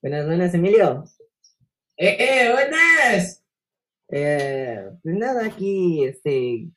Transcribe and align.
Buenas, 0.00 0.26
buenas, 0.26 0.54
Emilio. 0.54 1.04
¡Eh, 1.96 2.16
eh, 2.18 2.52
buenas! 2.52 3.44
Eh, 4.10 4.90
pues 5.02 5.14
nada, 5.16 5.46
aquí, 5.46 6.04
este, 6.04 6.68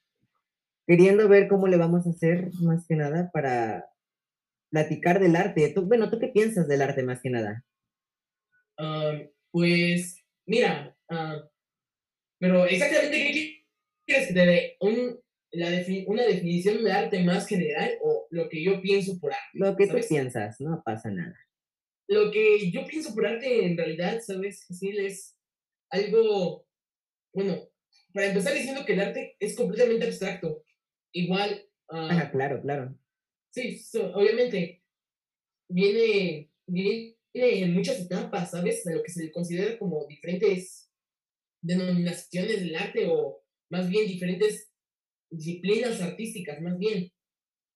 queriendo 0.88 1.28
ver 1.28 1.48
cómo 1.48 1.68
le 1.68 1.78
vamos 1.78 2.08
a 2.08 2.10
hacer, 2.10 2.50
más 2.62 2.88
que 2.88 2.96
nada, 2.96 3.30
para 3.32 3.86
platicar 4.72 5.20
del 5.20 5.36
arte. 5.36 5.72
Tú, 5.74 5.84
bueno, 5.84 6.10
¿tú 6.10 6.18
qué 6.18 6.30
piensas 6.30 6.68
del 6.68 6.82
arte, 6.82 7.04
más 7.04 7.22
que 7.22 7.30
nada? 7.30 7.64
Ah, 8.80 9.20
pues, 9.52 10.26
mira, 10.48 10.98
ah, 11.10 11.48
pero 12.40 12.66
exactamente, 12.66 13.18
¿qué 13.18 13.66
quieres 14.08 14.28
que 14.30 14.34
te 14.34 14.46
dé? 14.46 14.78
Un, 14.80 15.20
la 15.56 15.70
¿Una 16.08 16.24
definición 16.24 16.84
de 16.84 16.92
arte 16.92 17.24
más 17.24 17.48
general 17.48 17.98
o 18.02 18.28
lo 18.30 18.50
que 18.50 18.64
yo 18.64 18.82
pienso 18.82 19.20
por 19.20 19.32
arte? 19.32 19.46
Lo 19.54 19.76
que 19.76 19.88
tú 19.88 19.98
piensas, 20.08 20.60
no 20.60 20.82
pasa 20.84 21.10
nada. 21.10 21.38
Lo 22.08 22.32
que 22.32 22.72
yo 22.72 22.86
pienso 22.86 23.14
por 23.16 23.26
arte, 23.26 23.66
en 23.66 23.78
realidad, 23.78 24.20
¿sabes? 24.22 24.66
Sí, 24.70 24.90
es 24.98 25.36
algo, 25.90 26.68
bueno, 27.34 27.68
para 28.14 28.28
empezar 28.28 28.54
diciendo 28.54 28.86
que 28.86 28.94
el 28.94 29.02
arte 29.02 29.36
es 29.40 29.56
completamente 29.56 30.06
abstracto. 30.06 30.64
Igual. 31.12 31.66
ah 31.90 32.30
claro, 32.32 32.62
claro. 32.62 32.96
Sí, 33.52 33.82
obviamente. 34.14 34.84
Viene, 35.68 36.52
viene 36.68 37.16
en 37.34 37.74
muchas 37.74 38.00
etapas, 38.00 38.52
¿sabes? 38.52 38.84
De 38.84 38.96
lo 38.96 39.04
que 39.04 39.12
se 39.12 39.24
le 39.24 39.32
considera 39.32 39.78
como 39.80 40.06
diferentes 40.08 40.92
denominaciones 41.64 42.60
del 42.60 42.76
arte 42.76 43.08
o 43.08 43.44
más 43.72 43.90
bien 43.90 44.08
diferentes 44.08 44.72
disciplinas 45.38 46.02
artísticas, 46.02 46.62
más 46.62 46.78
bien, 46.78 47.12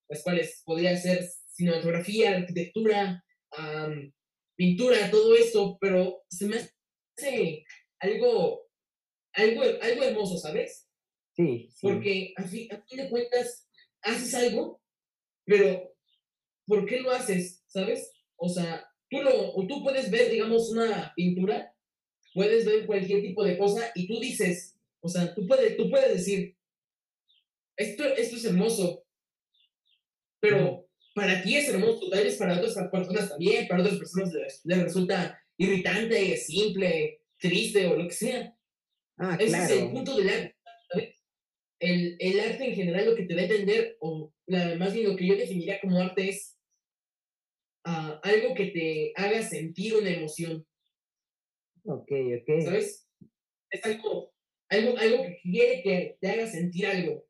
las 0.09 0.23
cuales 0.23 0.61
podría 0.65 0.95
ser 0.97 1.27
cinematografía, 1.47 2.37
arquitectura, 2.37 3.23
pintura, 4.55 5.09
todo 5.11 5.35
esto, 5.35 5.77
pero 5.79 6.23
se 6.29 6.47
me 6.47 6.57
hace 6.57 7.63
algo, 7.99 8.67
algo, 9.33 9.61
algo 9.81 10.03
hermoso, 10.03 10.37
¿sabes? 10.37 10.87
Sí. 11.35 11.69
Porque 11.81 12.33
a 12.35 12.43
fin, 12.43 12.71
a 12.71 12.81
fin 12.81 12.97
de 12.97 13.09
cuentas, 13.09 13.67
haces 14.01 14.33
algo, 14.33 14.81
pero 15.45 15.93
¿por 16.65 16.85
qué 16.85 17.01
lo 17.01 17.11
haces? 17.11 17.63
¿Sabes? 17.67 18.11
O 18.35 18.49
sea, 18.49 18.85
tú, 19.09 19.21
lo, 19.21 19.53
tú 19.67 19.83
puedes 19.83 20.09
ver, 20.11 20.31
digamos, 20.31 20.69
una 20.71 21.13
pintura, 21.15 21.75
puedes 22.33 22.65
ver 22.65 22.85
cualquier 22.85 23.21
tipo 23.21 23.43
de 23.43 23.57
cosa 23.57 23.91
y 23.95 24.07
tú 24.07 24.19
dices, 24.19 24.77
o 25.01 25.09
sea, 25.09 25.33
tú 25.33 25.47
puedes, 25.47 25.77
tú 25.77 25.89
puedes 25.89 26.13
decir, 26.13 26.55
esto, 27.79 28.03
esto 28.15 28.35
es 28.35 28.45
hermoso, 28.45 29.05
pero 30.41 30.85
para 31.15 31.41
ti 31.41 31.55
es 31.55 31.69
hermoso, 31.69 32.09
tal 32.09 32.25
vez 32.25 32.37
para 32.37 32.57
otras 32.57 32.73
personas 32.73 33.29
también, 33.29 33.67
para 33.67 33.81
otras 33.81 33.97
personas 33.97 34.33
les, 34.33 34.83
resulta 34.83 35.41
irritante, 35.57 36.35
simple, 36.37 37.23
triste 37.37 37.87
o 37.87 37.95
lo 37.95 38.03
que 38.07 38.13
sea. 38.13 38.55
Ah, 39.17 39.37
Ese 39.39 39.57
es 39.57 39.71
el 39.71 39.91
punto 39.91 40.15
del 40.15 40.29
arte. 40.29 40.55
El, 41.79 42.17
el, 42.19 42.39
arte 42.41 42.65
en 42.65 42.75
general 42.75 43.05
lo 43.05 43.15
que 43.15 43.23
te 43.23 43.33
da 43.33 43.41
a 43.41 43.45
entender, 43.45 43.97
o 44.01 44.33
más 44.47 44.93
bien 44.93 45.07
lo 45.07 45.15
que 45.15 45.27
yo 45.27 45.37
definiría 45.37 45.79
como 45.79 46.01
arte 46.01 46.27
es 46.27 46.57
uh, 47.85 48.19
algo 48.21 48.53
que 48.53 48.65
te 48.67 49.13
haga 49.15 49.41
sentir 49.41 49.95
una 49.95 50.09
emoción. 50.09 50.67
Ok, 51.85 52.11
ok. 52.11 52.61
¿Sabes? 52.65 53.09
Es 53.69 53.85
algo, 53.85 54.33
algo, 54.67 54.97
algo 54.97 55.23
que 55.23 55.39
quiere 55.41 55.81
que 55.81 56.17
te 56.19 56.29
haga 56.29 56.45
sentir 56.45 56.85
algo. 56.85 57.28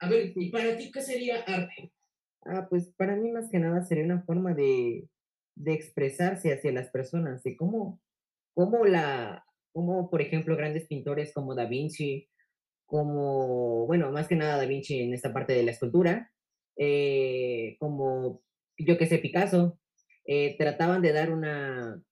A 0.00 0.08
ver, 0.08 0.32
¿y 0.34 0.50
para 0.50 0.76
ti 0.76 0.90
qué 0.90 1.02
sería 1.02 1.42
arte? 1.42 1.92
Ah, 2.44 2.66
pues 2.68 2.92
para 2.96 3.16
mí 3.16 3.30
más 3.30 3.50
que 3.50 3.58
nada 3.58 3.84
sería 3.84 4.04
una 4.04 4.22
forma 4.22 4.54
de, 4.54 5.08
de 5.54 5.72
expresarse 5.74 6.52
hacia 6.52 6.72
las 6.72 6.88
personas, 6.90 7.42
de 7.42 7.54
cómo, 7.56 8.00
cómo 8.54 8.86
la, 8.86 9.44
como 9.72 10.08
por 10.08 10.22
ejemplo 10.22 10.56
grandes 10.56 10.86
pintores 10.86 11.34
como 11.34 11.54
Da 11.54 11.66
Vinci, 11.66 12.28
como, 12.86 13.86
bueno, 13.86 14.10
más 14.10 14.26
que 14.26 14.36
nada 14.36 14.56
Da 14.56 14.66
Vinci 14.66 15.00
en 15.00 15.12
esta 15.12 15.32
parte 15.34 15.52
de 15.52 15.64
la 15.64 15.72
escultura, 15.72 16.32
eh, 16.76 17.76
como 17.78 18.42
yo 18.78 18.96
que 18.96 19.06
sé, 19.06 19.18
Picasso, 19.18 19.78
eh, 20.24 20.56
trataban 20.56 21.02
de 21.02 21.12
dar 21.12 21.30
una, 21.30 22.02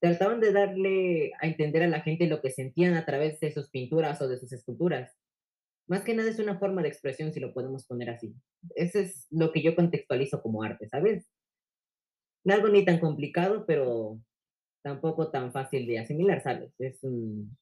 trataban 0.00 0.40
de 0.40 0.52
darle 0.52 1.32
a 1.40 1.46
entender 1.46 1.82
a 1.82 1.88
la 1.88 2.00
gente 2.00 2.26
lo 2.26 2.40
que 2.40 2.50
sentían 2.50 2.94
a 2.94 3.04
través 3.04 3.38
de 3.40 3.52
sus 3.52 3.68
pinturas 3.70 4.22
o 4.22 4.28
de 4.28 4.38
sus 4.38 4.52
esculturas. 4.52 5.19
Más 5.90 6.04
que 6.04 6.14
nada 6.14 6.30
es 6.30 6.38
una 6.38 6.56
forma 6.56 6.82
de 6.82 6.88
expresión, 6.88 7.32
si 7.32 7.40
lo 7.40 7.52
podemos 7.52 7.84
poner 7.84 8.10
así. 8.10 8.32
Eso 8.76 9.00
es 9.00 9.26
lo 9.28 9.50
que 9.50 9.60
yo 9.60 9.74
contextualizo 9.74 10.40
como 10.40 10.62
arte, 10.62 10.88
¿sabes? 10.88 11.28
Algo 12.44 12.68
ni 12.68 12.84
tan 12.84 13.00
complicado, 13.00 13.66
pero 13.66 14.20
tampoco 14.84 15.32
tan 15.32 15.50
fácil 15.52 15.88
de 15.88 15.98
asimilar, 15.98 16.40
¿sabes? 16.44 16.72
Es 16.78 17.02
un 17.02 17.58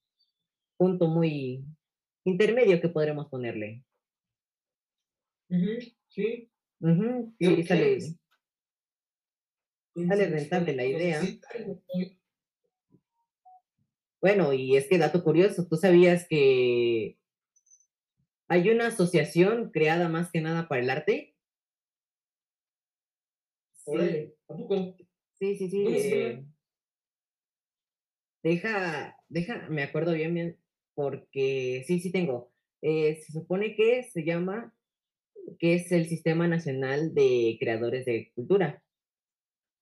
punto 0.76 1.08
muy 1.08 1.64
intermedio 2.24 2.82
que 2.82 2.90
podremos 2.90 3.30
ponerle. 3.30 3.82
sí. 6.08 6.50
sí, 7.38 7.62
sale, 7.62 7.98
sale 10.06 10.28
rentable 10.28 10.76
la 10.76 10.84
idea. 10.84 11.22
Bueno, 14.20 14.52
y 14.52 14.76
es 14.76 14.86
que 14.86 14.98
dato 14.98 15.24
curioso, 15.24 15.66
¿tú 15.66 15.76
sabías 15.76 16.26
que 16.28 17.16
hay 18.48 18.70
una 18.70 18.86
asociación 18.86 19.70
creada 19.70 20.08
más 20.08 20.30
que 20.30 20.40
nada 20.40 20.68
para 20.68 20.82
el 20.82 20.90
arte. 20.90 21.34
Sí. 23.74 24.34
¿A 24.48 24.56
poco? 24.56 24.96
Sí, 25.38 25.56
sí, 25.56 25.70
sí. 25.70 25.84
Eh, 25.86 26.44
deja, 28.42 29.16
deja, 29.28 29.68
me 29.68 29.82
acuerdo 29.82 30.12
bien, 30.12 30.34
bien, 30.34 30.58
porque 30.94 31.84
sí, 31.86 32.00
sí 32.00 32.10
tengo. 32.10 32.50
Eh, 32.80 33.20
se 33.22 33.32
supone 33.32 33.76
que 33.76 34.04
se 34.04 34.24
llama, 34.24 34.74
que 35.58 35.74
es 35.74 35.92
el 35.92 36.06
Sistema 36.06 36.48
Nacional 36.48 37.14
de 37.14 37.56
Creadores 37.60 38.06
de 38.06 38.32
Cultura. 38.34 38.82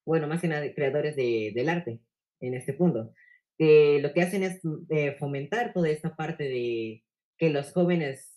Bueno, 0.05 0.27
más 0.27 0.41
que 0.41 0.49
nada, 0.49 0.73
creadores 0.75 1.17
de, 1.17 1.53
del 1.55 1.69
arte, 1.69 2.01
en 2.41 2.55
este 2.55 2.73
punto. 2.73 3.13
Lo 3.59 4.13
que 4.13 4.23
hacen 4.23 4.43
es 4.43 4.61
eh, 4.91 5.17
fomentar 5.19 5.73
toda 5.73 5.89
esta 5.89 6.15
parte 6.15 6.45
de 6.45 7.05
que 7.39 7.51
los 7.51 7.73
jóvenes 7.73 8.36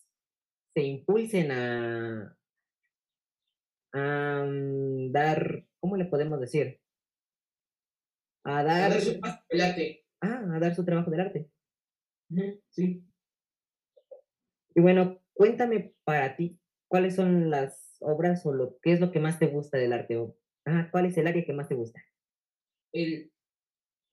se 0.74 0.84
impulsen 0.84 1.52
a, 1.52 2.38
a 3.94 4.46
mm, 4.46 5.12
dar, 5.12 5.66
¿cómo 5.80 5.98
le 5.98 6.06
podemos 6.06 6.40
decir? 6.40 6.80
A 8.44 8.64
dar, 8.64 8.84
a 8.84 8.90
dar 8.90 9.02
su 9.02 9.20
trabajo 9.20 9.44
del 9.50 9.62
arte. 9.62 10.06
Ah, 10.22 10.44
a 10.54 10.60
dar 10.60 10.76
su 10.76 10.86
trabajo 10.86 11.12
del 11.12 11.20
arte. 11.22 11.50
sí. 12.70 13.04
Y 14.76 14.82
bueno, 14.82 15.20
cuéntame 15.34 15.94
para 16.04 16.36
ti, 16.36 16.60
¿cuáles 16.88 17.16
son 17.16 17.50
las 17.50 17.98
obras 18.00 18.46
o 18.46 18.54
lo 18.54 18.80
qué 18.80 18.94
es 18.94 19.00
lo 19.00 19.12
que 19.12 19.20
más 19.20 19.40
te 19.40 19.48
gusta 19.48 19.78
del 19.78 19.94
arte? 19.94 20.18
O, 20.18 20.38
¿cuál 20.92 21.06
es 21.06 21.18
el 21.18 21.28
área 21.28 21.44
que 21.44 21.54
más 21.54 21.68
te 21.68 21.76
gusta? 21.76 22.02
El 22.94 23.32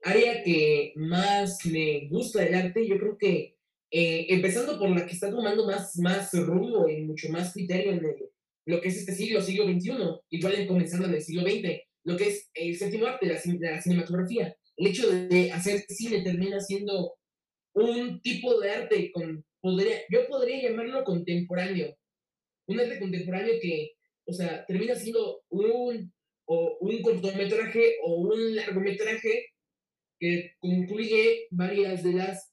área 0.02 0.42
que 0.42 0.92
más 0.96 1.64
me 1.66 2.08
gusta 2.08 2.42
del 2.42 2.54
arte, 2.54 2.86
yo 2.86 2.98
creo 2.98 3.18
que 3.18 3.56
eh, 3.90 4.26
empezando 4.30 4.78
por 4.78 4.90
la 4.90 5.06
que 5.06 5.12
está 5.12 5.30
tomando 5.30 5.66
más, 5.66 5.96
más 5.98 6.32
rumbo 6.32 6.88
y 6.88 7.02
mucho 7.02 7.28
más 7.28 7.52
criterio 7.52 7.92
en 7.92 8.02
lo 8.66 8.80
que 8.80 8.88
es 8.88 8.98
este 8.98 9.12
siglo, 9.12 9.40
siglo 9.40 9.64
XXI, 9.64 9.92
igual 10.30 10.66
comenzando 10.66 11.06
en 11.06 11.14
el 11.14 11.22
siglo 11.22 11.42
XX, 11.42 11.80
lo 12.04 12.16
que 12.16 12.28
es 12.28 12.50
el 12.54 12.76
séptimo 12.76 13.06
arte, 13.06 13.26
la, 13.26 13.40
la 13.60 13.80
cinematografía. 13.80 14.56
El 14.76 14.86
hecho 14.88 15.08
de 15.10 15.52
hacer 15.52 15.84
cine 15.88 16.22
termina 16.22 16.60
siendo 16.60 17.14
un 17.74 18.20
tipo 18.22 18.60
de 18.60 18.70
arte 18.70 19.10
con, 19.12 19.44
podría, 19.60 19.98
yo 20.10 20.26
podría 20.28 20.68
llamarlo 20.68 21.04
contemporáneo, 21.04 21.96
un 22.68 22.80
arte 22.80 22.98
contemporáneo 22.98 23.54
que, 23.60 23.92
o 24.26 24.32
sea, 24.32 24.64
termina 24.66 24.94
siendo 24.94 25.42
un, 25.48 26.12
o 26.46 26.76
un 26.80 27.02
cortometraje 27.02 27.96
o 28.04 28.16
un 28.16 28.56
largometraje 28.56 29.46
que 30.18 30.52
concluye 30.58 31.46
varias 31.50 32.02
de 32.02 32.12
las 32.14 32.52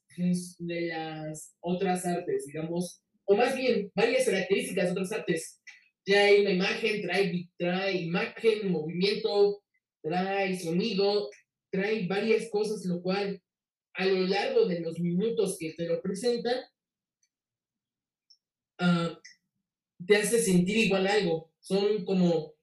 de 0.60 0.81
las 0.88 1.56
otras 1.60 2.06
artes, 2.06 2.45
digamos, 2.48 3.01
o 3.25 3.36
más 3.36 3.56
bien 3.56 3.92
varias 3.95 4.25
características 4.25 4.86
de 4.86 4.92
otras 4.92 5.12
artes. 5.12 5.62
Trae 6.06 6.42
una 6.42 6.51
imagen, 6.51 7.01
trae, 7.01 7.50
trae 7.57 8.01
imagen, 8.01 8.71
movimiento, 8.71 9.62
trae 10.01 10.60
sonido, 10.60 11.30
trae 11.71 12.06
varias 12.07 12.50
cosas, 12.50 12.86
lo 12.86 13.01
cual 13.01 13.42
a 13.94 14.06
lo 14.06 14.27
largo 14.27 14.65
de 14.65 14.81
los 14.81 15.00
minutos 15.00 15.57
que 15.60 15.74
te 15.74 15.88
lo 15.88 16.01
presentan, 16.01 16.57
uh, 18.81 19.16
te 20.06 20.18
hace 20.18 20.39
sentir 20.39 20.77
igual 20.77 21.07
algo. 21.07 21.51
Son 21.62 22.04
como, 22.04 22.54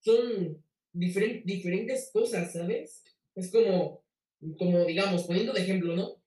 son 0.00 0.62
diferentes 0.92 2.10
cosas, 2.12 2.52
¿sabes? 2.52 3.04
Es 3.34 3.50
como, 3.50 4.03
como 4.58 4.84
digamos, 4.84 5.24
poniendo 5.24 5.52
de 5.52 5.62
ejemplo, 5.62 5.96
¿no? 5.96 6.22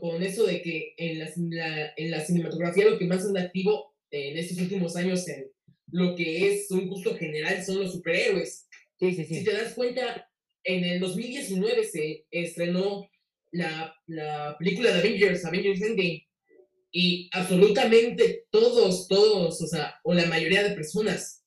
Con, 0.00 0.22
eso 0.22 0.46
de 0.46 0.62
que 0.62 0.94
en 0.96 1.18
la, 1.18 1.92
en 1.96 2.10
la, 2.10 2.24
cinematografía 2.24 2.88
lo 2.88 2.98
que 2.98 3.06
más 3.06 3.24
es 3.24 3.34
activo 3.36 3.96
en 4.10 4.38
estos 4.38 4.58
últimos 4.58 4.94
años 4.94 5.26
en 5.28 5.50
lo 5.90 6.14
que 6.14 6.52
es 6.52 6.70
un 6.70 6.86
gusto 6.88 7.16
general 7.16 7.64
son 7.64 7.80
los 7.80 7.92
superhéroes. 7.92 8.68
Sí, 8.98 9.12
sí, 9.12 9.24
Si 9.24 9.34
sí. 9.36 9.44
te 9.44 9.52
das 9.52 9.74
cuenta, 9.74 10.30
en 10.62 10.84
el 10.84 11.00
2019 11.00 11.84
se 11.84 12.26
estrenó 12.30 13.08
la, 13.50 13.94
la 14.06 14.56
película 14.58 14.92
de 14.92 15.00
Avengers, 15.00 15.44
Avengers 15.44 15.82
Endgame, 15.82 16.26
y 16.92 17.28
absolutamente 17.32 18.46
todos, 18.50 19.08
todos, 19.08 19.60
o 19.60 19.66
sea, 19.66 19.96
o 20.04 20.14
la 20.14 20.26
mayoría 20.26 20.62
de 20.62 20.74
personas 20.74 21.44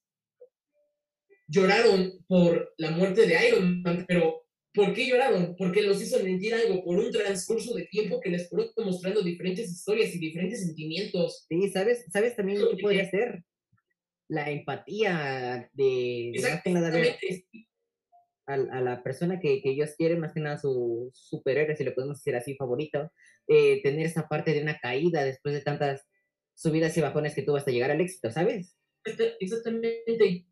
lloraron 1.47 2.23
por 2.27 2.73
la 2.77 2.91
muerte 2.91 3.25
de 3.25 3.47
Iron 3.47 3.81
Man, 3.81 4.05
pero 4.07 4.45
¿por 4.73 4.93
qué 4.93 5.07
lloraron? 5.07 5.55
Porque 5.57 5.81
los 5.81 6.01
hizo 6.01 6.17
sentir 6.19 6.53
algo 6.53 6.83
por 6.83 6.97
un 6.97 7.11
transcurso 7.11 7.73
de 7.75 7.85
tiempo 7.85 8.19
que 8.21 8.29
les 8.29 8.49
fue 8.49 8.69
mostrando 8.77 9.21
diferentes 9.21 9.69
historias 9.71 10.13
y 10.15 10.19
diferentes 10.19 10.65
sentimientos. 10.65 11.45
Sí, 11.49 11.69
¿sabes? 11.69 12.05
¿Sabes 12.11 12.35
también 12.35 12.61
Lo 12.61 12.69
que- 12.71 12.81
podría 12.81 13.09
ser? 13.09 13.43
La 14.27 14.51
empatía 14.51 15.69
de, 15.73 16.29
Exactamente. 16.35 17.45
a, 18.45 18.53
a 18.53 18.81
la 18.81 19.01
persona 19.03 19.39
que, 19.39 19.61
que 19.61 19.71
ellos 19.71 19.95
quieren, 19.97 20.19
más 20.19 20.33
que 20.33 20.39
nada 20.39 20.57
su 20.59 21.09
superhéroe, 21.13 21.75
si 21.75 21.83
lo 21.83 21.95
podemos 21.95 22.17
decir 22.17 22.35
así, 22.35 22.55
favorito, 22.55 23.11
eh, 23.47 23.81
tener 23.81 24.05
esa 24.05 24.27
parte 24.27 24.53
de 24.53 24.61
una 24.61 24.77
caída 24.79 25.23
después 25.23 25.53
de 25.55 25.61
tantas 25.61 26.07
subidas 26.55 26.95
y 26.97 27.01
bajones 27.01 27.33
que 27.33 27.41
tuvo 27.41 27.57
hasta 27.57 27.71
llegar 27.71 27.89
al 27.91 28.01
éxito, 28.01 28.29
¿sabes? 28.31 28.75
Exacta- 29.03 29.35
Exactamente. 29.39 30.45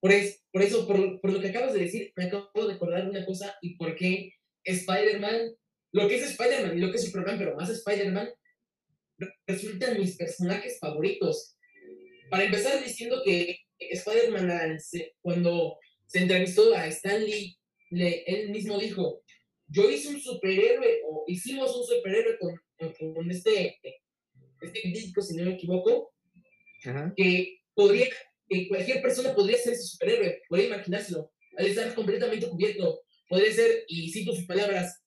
Por, 0.00 0.12
es- 0.12 0.42
por 0.52 0.62
eso, 0.62 0.86
por, 0.86 1.20
por 1.20 1.32
lo 1.32 1.40
que 1.40 1.48
acabas 1.48 1.72
de 1.74 1.80
decir, 1.80 2.12
me 2.16 2.24
acabo 2.24 2.66
de 2.66 2.74
acordar 2.74 3.08
una 3.08 3.24
cosa 3.26 3.56
y 3.62 3.76
por 3.76 3.94
qué 3.96 4.32
Spider-Man, 4.64 5.54
lo 5.92 6.08
que 6.08 6.16
es 6.16 6.22
Spider-Man 6.30 6.76
y 6.76 6.80
lo 6.80 6.90
que 6.90 6.96
es 6.98 7.04
Superman, 7.06 7.38
pero 7.38 7.56
más 7.56 7.70
Spider-Man, 7.70 8.28
re- 9.18 9.34
resultan 9.46 9.98
mis 9.98 10.16
personajes 10.16 10.78
favoritos. 10.78 11.56
Para 12.30 12.44
empezar 12.44 12.82
diciendo 12.84 13.22
que 13.24 13.58
Spider-Man, 13.78 14.78
cuando 15.20 15.78
se 16.06 16.18
entrevistó 16.20 16.74
a 16.74 16.86
Stan 16.88 17.24
Lee, 17.24 17.56
le- 17.90 18.22
él 18.26 18.50
mismo 18.50 18.78
dijo, 18.78 19.22
yo 19.66 19.90
hice 19.90 20.08
un 20.08 20.20
superhéroe, 20.20 21.00
o 21.06 21.24
hicimos 21.26 21.74
un 21.76 21.84
superhéroe 21.84 22.38
con, 22.38 22.54
con- 23.14 23.30
este, 23.30 23.78
este 24.60 24.80
crítico, 24.82 25.22
si 25.22 25.36
no 25.36 25.44
me 25.44 25.54
equivoco, 25.54 26.12
Ajá. 26.84 27.12
que 27.16 27.60
podría, 27.74 28.08
que 28.48 28.68
cualquier 28.68 29.02
persona 29.02 29.34
podría 29.34 29.58
ser 29.58 29.74
ese 29.74 29.84
superhéroe, 29.84 30.42
podría 30.48 30.68
imaginárselo, 30.68 31.30
al 31.56 31.66
estar 31.66 31.94
completamente 31.94 32.48
cubierto, 32.48 33.02
podría 33.28 33.52
ser, 33.52 33.84
y 33.88 34.10
cito 34.10 34.34
sus 34.34 34.46
palabras, 34.46 35.02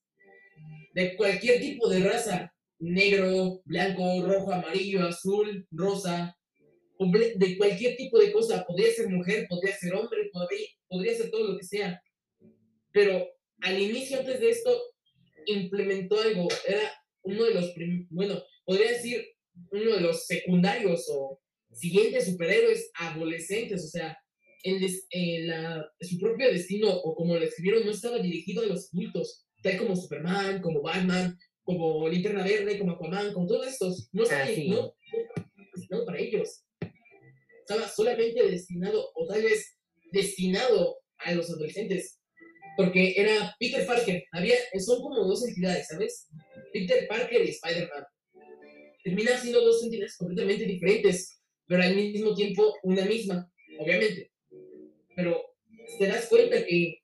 de 0.93 1.15
cualquier 1.15 1.59
tipo 1.61 1.89
de 1.89 1.99
raza, 2.01 2.53
negro, 2.79 3.61
blanco, 3.65 4.25
rojo, 4.25 4.51
amarillo, 4.51 5.07
azul, 5.07 5.65
rosa, 5.71 6.37
de 7.35 7.57
cualquier 7.57 7.95
tipo 7.95 8.19
de 8.19 8.31
cosa, 8.31 8.63
podría 8.67 8.91
ser 8.91 9.09
mujer, 9.09 9.47
podría 9.49 9.75
ser 9.75 9.95
hombre, 9.95 10.29
podría, 10.31 10.67
podría 10.87 11.15
ser 11.15 11.31
todo 11.31 11.51
lo 11.51 11.57
que 11.57 11.65
sea, 11.65 11.99
pero 12.91 13.27
al 13.61 13.79
inicio, 13.79 14.19
antes 14.19 14.39
de 14.39 14.49
esto, 14.49 14.81
implementó 15.45 16.19
algo, 16.21 16.47
era 16.67 16.81
uno 17.23 17.43
de 17.45 17.53
los, 17.53 17.73
bueno, 18.09 18.41
podría 18.65 18.91
decir 18.91 19.25
uno 19.71 19.95
de 19.95 20.01
los 20.01 20.25
secundarios 20.25 21.07
o 21.09 21.40
siguientes 21.73 22.25
superhéroes 22.25 22.91
adolescentes, 22.95 23.83
o 23.85 23.87
sea, 23.87 24.17
el 24.63 24.79
des- 24.79 25.07
eh, 25.11 25.45
la- 25.47 25.85
su 26.01 26.19
propio 26.19 26.51
destino, 26.51 26.89
o 26.93 27.15
como 27.15 27.35
lo 27.35 27.43
escribieron, 27.43 27.85
no 27.85 27.91
estaba 27.91 28.19
dirigido 28.19 28.61
a 28.63 28.67
los 28.67 28.93
adultos, 28.93 29.45
tal 29.63 29.77
como 29.77 29.95
Superman, 29.95 30.61
como 30.61 30.81
Batman, 30.81 31.37
como 31.63 32.07
Linterna 32.09 32.43
Verde, 32.43 32.77
como 32.79 32.93
Aquaman, 32.93 33.33
como 33.33 33.47
todos 33.47 33.67
estos, 33.67 34.09
no 34.11 34.23
estaba 34.23 34.43
Ah, 34.43 34.47
sí. 34.53 34.67
no, 34.69 34.93
destinado 35.73 36.05
para 36.05 36.19
ellos. 36.19 36.63
Estaba 37.59 37.87
solamente 37.87 38.43
destinado, 38.49 39.09
o 39.15 39.27
tal 39.27 39.41
vez 39.43 39.77
destinado 40.11 40.97
a 41.19 41.33
los 41.33 41.49
adolescentes, 41.49 42.19
porque 42.75 43.13
era 43.15 43.55
Peter 43.59 43.85
Parker, 43.85 44.23
había, 44.31 44.55
son 44.79 45.01
como 45.01 45.23
dos 45.25 45.47
entidades, 45.47 45.87
¿sabes? 45.87 46.27
Peter 46.73 47.07
Parker 47.07 47.45
y 47.45 47.49
Spider-Man. 47.49 48.03
Terminan 49.03 49.39
siendo 49.41 49.61
dos 49.61 49.83
entidades 49.83 50.17
completamente 50.17 50.65
diferentes, 50.65 51.40
pero 51.71 51.83
al 51.83 51.95
mismo 51.95 52.35
tiempo 52.35 52.75
una 52.83 53.05
misma, 53.05 53.49
obviamente. 53.79 54.29
Pero 55.15 55.41
te 55.97 56.05
das 56.05 56.27
cuenta 56.27 56.65
que 56.65 56.97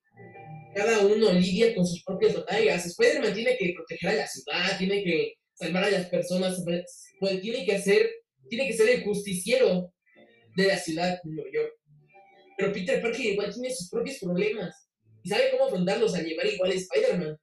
cada 0.75 1.05
uno 1.05 1.31
lidia 1.31 1.73
con 1.73 1.87
sus 1.87 2.03
propias 2.03 2.33
batallas. 2.33 2.85
Spider-Man 2.85 3.33
tiene 3.33 3.55
que 3.57 3.71
proteger 3.73 4.09
a 4.09 4.15
la 4.15 4.27
ciudad, 4.27 4.77
tiene 4.77 5.05
que 5.05 5.35
salvar 5.53 5.85
a 5.85 5.91
las 5.91 6.09
personas, 6.09 6.61
pues, 6.65 7.41
tiene 7.41 7.65
que 7.65 7.77
hacer, 7.77 8.11
tiene 8.49 8.67
que 8.67 8.73
ser 8.73 8.89
el 8.89 9.05
justiciero 9.05 9.93
de 10.57 10.67
la 10.67 10.77
ciudad 10.77 11.11
de 11.23 11.31
Nueva 11.31 11.49
York. 11.49 11.73
Pero 12.57 12.73
Peter 12.73 13.01
Parker 13.01 13.25
igual 13.25 13.53
tiene 13.53 13.73
sus 13.73 13.89
propios 13.89 14.17
problemas 14.17 14.89
y 15.23 15.29
sabe 15.29 15.49
cómo 15.51 15.67
afrontarlos 15.67 16.13
al 16.13 16.25
llevar 16.25 16.45
igual 16.47 16.71
a 16.71 16.73
Spider-Man. 16.73 17.37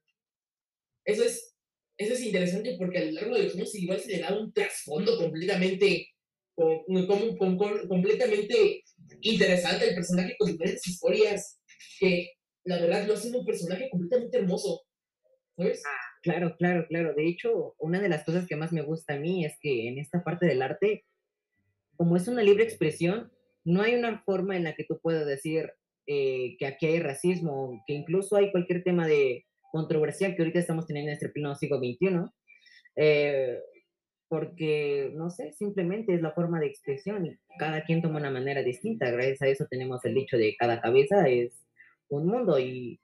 Eso 1.05 1.23
es, 1.23 1.55
eso 1.97 2.13
es 2.13 2.21
interesante 2.21 2.75
porque 2.77 2.99
a 2.99 3.05
lo 3.05 3.13
largo 3.13 3.35
de 3.35 3.43
los 3.45 3.55
años 3.55 3.73
igual 3.73 3.99
se 3.99 4.11
le 4.11 4.19
da 4.19 4.37
un 4.37 4.53
trasfondo 4.53 5.17
completamente, 5.17 6.09
con, 6.55 7.57
completamente 7.87 8.83
interesante 9.21 9.89
al 9.89 9.95
personaje 9.95 10.35
con 10.37 10.51
diferentes 10.51 10.87
historias 10.87 11.59
que 11.99 12.31
la 12.63 12.79
verdad 12.79 13.05
lo 13.07 13.13
hacen 13.13 13.35
un 13.35 13.45
personaje 13.45 13.89
completamente 13.89 14.37
hermoso. 14.37 14.81
¿Sabes? 15.55 15.83
Claro, 16.21 16.55
claro, 16.57 16.85
claro. 16.87 17.13
De 17.13 17.27
hecho, 17.27 17.75
una 17.77 18.01
de 18.01 18.09
las 18.09 18.23
cosas 18.23 18.47
que 18.47 18.55
más 18.55 18.73
me 18.73 18.81
gusta 18.81 19.13
a 19.13 19.19
mí 19.19 19.45
es 19.45 19.57
que 19.61 19.87
en 19.87 19.99
esta 19.99 20.23
parte 20.23 20.45
del 20.45 20.61
arte, 20.61 21.05
como 21.95 22.17
es 22.17 22.27
una 22.27 22.43
libre 22.43 22.63
expresión, 22.63 23.31
no 23.63 23.81
hay 23.81 23.95
una 23.95 24.21
forma 24.23 24.57
en 24.57 24.63
la 24.63 24.75
que 24.75 24.83
tú 24.83 24.99
puedas 25.01 25.25
decir 25.25 25.71
eh, 26.07 26.55
que 26.57 26.65
aquí 26.65 26.87
hay 26.87 26.99
racismo, 26.99 27.83
que 27.87 27.93
incluso 27.93 28.35
hay 28.35 28.51
cualquier 28.51 28.83
tema 28.83 29.07
de 29.07 29.45
controversial 29.71 30.35
que 30.35 30.41
ahorita 30.41 30.59
estamos 30.59 30.87
teniendo 30.87 31.09
en 31.11 31.15
este 31.15 31.29
pleno 31.29 31.55
siglo 31.55 31.77
XXI, 31.77 32.29
eh, 32.95 33.59
porque, 34.27 35.11
no 35.15 35.29
sé, 35.29 35.53
simplemente 35.53 36.13
es 36.13 36.21
la 36.21 36.31
forma 36.31 36.59
de 36.59 36.67
expresión 36.67 37.25
y 37.25 37.37
cada 37.59 37.83
quien 37.83 38.01
toma 38.01 38.19
una 38.19 38.31
manera 38.31 38.63
distinta. 38.63 39.11
Gracias 39.11 39.41
a 39.41 39.47
eso 39.47 39.67
tenemos 39.69 40.03
el 40.05 40.15
dicho 40.15 40.37
de 40.37 40.55
cada 40.57 40.81
cabeza 40.81 41.27
es 41.27 41.65
un 42.09 42.27
mundo 42.27 42.59
y 42.59 42.99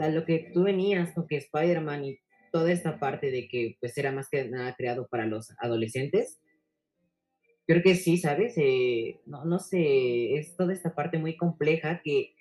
a 0.00 0.08
lo 0.08 0.24
que 0.24 0.50
tú 0.52 0.64
venías 0.64 1.12
con 1.12 1.26
que 1.26 1.36
Spider-Man 1.36 2.04
y 2.04 2.18
toda 2.52 2.72
esta 2.72 2.98
parte 2.98 3.30
de 3.30 3.48
que 3.48 3.76
pues 3.80 3.96
era 3.96 4.12
más 4.12 4.28
que 4.28 4.44
nada 4.44 4.74
creado 4.76 5.08
para 5.08 5.26
los 5.26 5.52
adolescentes, 5.58 6.40
creo 7.66 7.82
que 7.82 7.94
sí, 7.94 8.18
¿sabes? 8.18 8.54
Eh, 8.56 9.20
no, 9.26 9.44
no 9.44 9.58
sé, 9.58 10.34
es 10.34 10.56
toda 10.56 10.72
esta 10.72 10.94
parte 10.94 11.18
muy 11.18 11.36
compleja 11.36 12.00
que, 12.02 12.34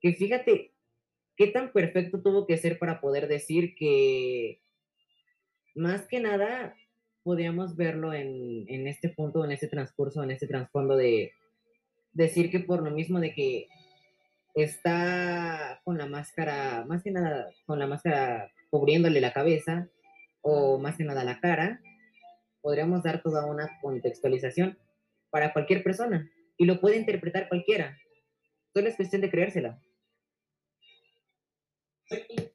que 0.00 0.14
fíjate 0.14 0.72
qué 1.36 1.48
tan 1.48 1.72
perfecto 1.72 2.22
tuvo 2.22 2.46
que 2.46 2.56
ser 2.56 2.78
para 2.78 3.00
poder 3.00 3.28
decir 3.28 3.74
que 3.74 4.60
más 5.74 6.06
que 6.06 6.20
nada 6.20 6.74
podríamos 7.24 7.74
verlo 7.74 8.12
en, 8.12 8.66
en 8.68 8.86
este 8.86 9.08
punto, 9.08 9.44
en 9.44 9.50
este 9.50 9.66
transcurso, 9.66 10.22
en 10.22 10.30
este 10.30 10.46
trasfondo 10.46 10.96
de 10.96 11.32
decir 12.12 12.50
que 12.50 12.60
por 12.60 12.82
lo 12.82 12.90
mismo 12.90 13.18
de 13.18 13.34
que 13.34 13.68
está 14.54 15.80
con 15.84 15.98
la 15.98 16.06
máscara, 16.06 16.84
más 16.86 17.02
que 17.02 17.10
nada 17.10 17.50
con 17.66 17.78
la 17.78 17.86
máscara 17.86 18.52
cubriéndole 18.70 19.20
la 19.20 19.32
cabeza 19.32 19.88
o 20.42 20.78
más 20.78 20.96
que 20.96 21.04
nada 21.04 21.24
la 21.24 21.40
cara, 21.40 21.80
podríamos 22.60 23.02
dar 23.02 23.22
toda 23.22 23.46
una 23.46 23.78
contextualización 23.80 24.78
para 25.30 25.52
cualquier 25.52 25.82
persona 25.82 26.30
y 26.56 26.66
lo 26.66 26.80
puede 26.80 26.96
interpretar 26.96 27.48
cualquiera. 27.48 27.98
Solo 28.72 28.88
es 28.88 28.96
cuestión 28.96 29.22
de 29.22 29.30
creérsela. 29.30 29.82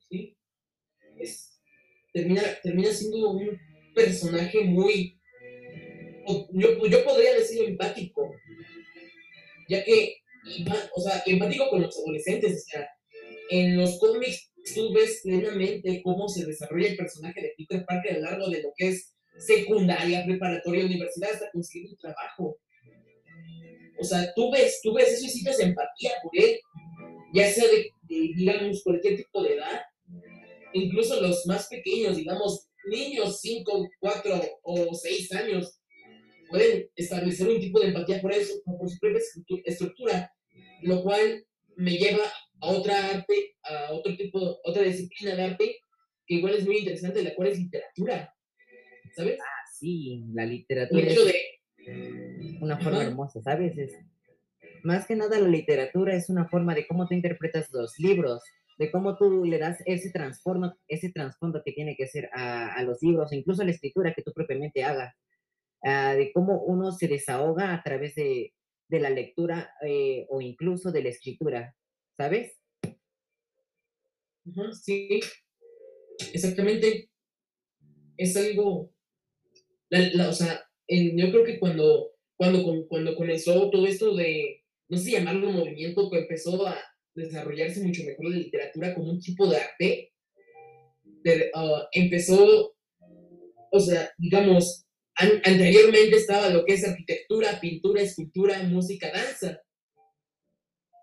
Sí. 0.10 0.38
Es, 1.18 1.62
termina, 2.14 2.42
termina 2.64 2.90
siendo 2.92 3.32
un 3.32 3.60
personaje 3.94 4.62
muy, 4.62 5.20
yo, 6.54 6.88
yo 6.88 7.04
podría 7.04 7.34
decir 7.34 7.64
empático, 7.64 8.32
ya 9.68 9.84
que, 9.84 10.18
o 10.96 11.02
sea, 11.02 11.24
empático 11.26 11.70
con 11.70 11.82
los 11.82 11.98
adolescentes, 11.98 12.54
o 12.54 12.70
sea, 12.72 12.90
en 13.52 13.78
los 13.78 14.00
cómics 14.00 14.52
tú 14.76 14.94
ves 14.94 15.22
plenamente 15.24 16.02
cómo 16.04 16.28
se 16.28 16.46
desarrolla 16.46 16.90
el 16.90 16.98
personaje 16.98 17.42
de 17.42 17.54
Peter 17.58 17.86
Parker 17.86 18.12
a 18.12 18.20
lo 18.20 18.26
largo 18.26 18.50
de 18.50 18.62
lo 18.62 18.70
que 18.76 18.90
es 18.90 19.16
secundaria, 19.38 20.26
preparatoria, 20.26 20.86
universidad, 20.86 21.32
hasta 21.32 21.52
conseguir 21.52 21.90
un 21.90 21.98
trabajo. 21.98 22.58
O 24.00 24.04
sea, 24.04 24.32
tú 24.34 24.52
ves, 24.52 24.80
tú 24.82 24.94
ves 24.94 25.14
eso 25.14 25.26
y 25.26 25.30
sientes 25.30 25.60
empatía 25.60 26.12
por 26.24 26.32
él, 26.34 26.60
ya 27.34 27.52
sea 27.52 27.66
de, 27.68 27.92
digamos, 28.08 28.84
cualquier 28.84 29.18
tipo 29.18 29.44
de 29.44 29.56
edad, 29.56 29.82
incluso 30.74 31.20
los 31.22 31.46
más 31.48 31.68
pequeños, 31.68 32.18
digamos, 32.18 32.69
niños 32.90 33.40
5, 33.42 33.88
4 34.00 34.42
o 34.64 34.94
6 34.94 35.32
años, 35.34 35.80
pueden 36.48 36.90
establecer 36.96 37.48
un 37.48 37.60
tipo 37.60 37.80
de 37.80 37.88
empatía 37.88 38.22
por 38.22 38.34
eso, 38.34 38.54
por 38.66 38.90
su 38.90 38.98
propia 39.00 39.20
estructu- 39.20 39.62
estructura, 39.66 40.34
lo 40.82 41.04
cual 41.04 41.46
me 41.76 41.92
lleva 41.92 42.24
a 42.62 42.68
otra 42.68 43.10
arte, 43.10 43.56
a 43.64 43.94
otro 43.94 44.16
tipo, 44.18 44.60
otra 44.64 44.84
disciplina 44.84 45.36
de 45.36 45.44
arte, 45.44 45.78
que 46.26 46.36
igual 46.36 46.56
es 46.56 46.66
muy 46.66 46.80
interesante, 46.80 47.24
la 47.24 47.36
cual 47.36 47.50
es 47.50 47.60
literatura, 47.60 48.36
¿sabes? 49.16 49.40
Sí, 49.78 50.24
la 50.34 50.44
El 50.44 50.50
literatura 50.50 51.02
hecho 51.08 51.28
es 51.28 51.34
de, 51.86 52.58
una 52.60 52.78
forma 52.80 53.00
Ajá. 53.00 53.08
hermosa, 53.08 53.42
¿sabes? 53.42 53.78
Es, 53.78 53.94
más 54.84 55.06
que 55.08 55.16
nada 55.16 55.40
la 55.40 55.48
literatura 55.48 56.16
es 56.16 56.30
una 56.30 56.48
forma 56.48 56.74
de 56.76 56.86
cómo 56.88 57.08
tú 57.08 57.14
interpretas 57.14 57.72
los 57.72 57.98
libros, 58.00 58.42
de 58.80 58.92
cómo 58.92 59.18
tú 59.18 59.46
le 59.46 59.60
das 59.60 59.80
ese 59.86 60.12
trasfondo, 60.12 60.78
ese 60.88 61.12
trasfondo 61.12 61.62
que 61.66 61.74
tiene 61.74 61.96
que 61.98 62.08
ser 62.08 62.30
a, 62.34 62.74
a 62.76 62.84
los 62.84 63.04
libros, 63.04 63.34
incluso 63.34 63.62
a 63.64 63.66
la 63.66 63.72
escritura 63.72 64.14
que 64.16 64.24
tú 64.24 64.34
propiamente 64.34 64.84
hagas, 64.86 65.16
ah, 65.84 66.16
de 66.16 66.32
cómo 66.34 66.64
uno 66.64 66.92
se 66.92 67.08
desahoga 67.08 67.74
a 67.74 67.84
través 67.84 68.16
de, 68.16 68.54
de 68.90 69.00
la 69.02 69.10
lectura 69.12 69.72
eh, 69.86 70.26
o 70.30 70.42
incluso 70.42 70.92
de 70.92 71.04
la 71.04 71.10
escritura, 71.10 71.76
¿sabes? 72.18 72.58
Sí, 74.74 75.20
exactamente. 76.34 77.10
Es 78.18 78.36
algo, 78.38 78.92
la- 79.90 80.10
la- 80.14 80.30
o 80.30 80.34
sea, 80.34 80.62
en- 80.88 81.18
yo 81.18 81.32
creo 81.32 81.44
que 81.46 81.60
cuando, 81.60 82.12
cuando, 82.38 82.88
cuando 82.88 83.16
comenzó 83.16 83.70
todo 83.70 83.86
esto 83.88 84.16
de, 84.16 84.64
no 84.90 84.98
sé 84.98 85.12
llamarlo 85.12 85.52
movimiento, 85.52 86.10
que 86.10 86.20
empezó 86.20 86.68
a 86.68 86.78
desarrollarse 87.16 87.82
mucho 87.82 88.04
mejor 88.04 88.30
la 88.30 88.38
literatura 88.38 88.94
como 88.94 89.12
un 89.12 89.20
tipo 89.20 89.48
de 89.48 89.58
arte, 89.58 90.14
ah, 91.54 91.88
empezó, 91.92 92.76
o 93.72 93.80
sea, 93.80 94.12
digamos, 94.18 94.86
an- 95.16 95.42
anteriormente 95.44 96.16
estaba 96.16 96.50
lo 96.50 96.66
que 96.66 96.74
es 96.74 96.88
arquitectura, 96.88 97.60
pintura, 97.60 98.02
escultura, 98.02 98.62
música, 98.64 99.12
danza, 99.12 99.62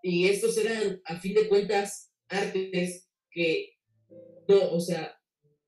y 0.03 0.29
estos 0.29 0.57
eran, 0.59 1.01
a 1.05 1.19
fin 1.19 1.35
de 1.35 1.49
cuentas, 1.49 2.13
artes 2.29 3.09
que, 3.31 3.75
no, 4.49 4.71
o 4.71 4.81
sea, 4.81 5.19